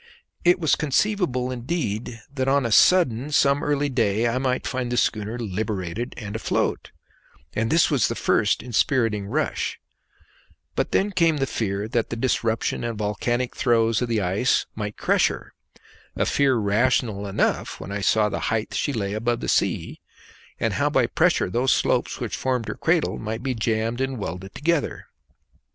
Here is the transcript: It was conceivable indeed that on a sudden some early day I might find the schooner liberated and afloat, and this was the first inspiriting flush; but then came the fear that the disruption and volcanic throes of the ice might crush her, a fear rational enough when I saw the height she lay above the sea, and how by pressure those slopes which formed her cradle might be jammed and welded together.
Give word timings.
It 0.43 0.59
was 0.59 0.73
conceivable 0.73 1.51
indeed 1.51 2.19
that 2.33 2.47
on 2.47 2.65
a 2.65 2.71
sudden 2.71 3.29
some 3.31 3.63
early 3.63 3.87
day 3.87 4.27
I 4.27 4.39
might 4.39 4.65
find 4.65 4.91
the 4.91 4.97
schooner 4.97 5.37
liberated 5.37 6.15
and 6.17 6.35
afloat, 6.35 6.89
and 7.53 7.69
this 7.69 7.91
was 7.91 8.07
the 8.07 8.15
first 8.15 8.63
inspiriting 8.63 9.29
flush; 9.29 9.79
but 10.75 10.91
then 10.91 11.11
came 11.11 11.37
the 11.37 11.45
fear 11.45 11.87
that 11.87 12.09
the 12.09 12.15
disruption 12.15 12.83
and 12.83 12.97
volcanic 12.97 13.55
throes 13.55 14.01
of 14.01 14.09
the 14.09 14.21
ice 14.21 14.65
might 14.73 14.97
crush 14.97 15.27
her, 15.27 15.53
a 16.15 16.25
fear 16.25 16.55
rational 16.55 17.27
enough 17.27 17.79
when 17.79 17.91
I 17.91 18.01
saw 18.01 18.27
the 18.27 18.39
height 18.49 18.73
she 18.73 18.93
lay 18.93 19.13
above 19.13 19.39
the 19.39 19.47
sea, 19.47 20.01
and 20.59 20.73
how 20.73 20.89
by 20.89 21.05
pressure 21.05 21.47
those 21.51 21.71
slopes 21.73 22.19
which 22.19 22.35
formed 22.35 22.67
her 22.69 22.73
cradle 22.75 23.19
might 23.19 23.43
be 23.43 23.53
jammed 23.53 24.01
and 24.01 24.17
welded 24.17 24.55
together. 24.55 25.05